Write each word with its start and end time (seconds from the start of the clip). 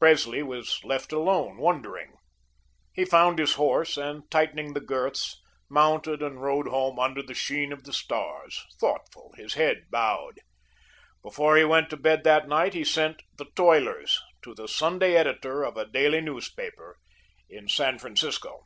Presley 0.00 0.42
was 0.42 0.80
left 0.82 1.12
alone 1.12 1.58
wondering. 1.58 2.14
He 2.94 3.04
found 3.04 3.38
his 3.38 3.52
horse, 3.56 3.98
and, 3.98 4.22
tightening 4.30 4.72
the 4.72 4.80
girths, 4.80 5.36
mounted 5.68 6.22
and 6.22 6.40
rode 6.40 6.66
home 6.68 6.98
under 6.98 7.22
the 7.22 7.34
sheen 7.34 7.70
of 7.70 7.84
the 7.84 7.92
stars, 7.92 8.64
thoughtful, 8.80 9.34
his 9.36 9.52
head 9.52 9.82
bowed. 9.90 10.40
Before 11.22 11.58
he 11.58 11.64
went 11.64 11.90
to 11.90 11.98
bed 11.98 12.24
that 12.24 12.48
night 12.48 12.72
he 12.72 12.82
sent 12.82 13.20
"The 13.36 13.50
Toilers" 13.56 14.18
to 14.40 14.54
the 14.54 14.68
Sunday 14.68 15.16
Editor 15.18 15.62
of 15.64 15.76
a 15.76 15.84
daily 15.84 16.22
newspaper 16.22 16.96
in 17.50 17.68
San 17.68 17.98
Francisco. 17.98 18.62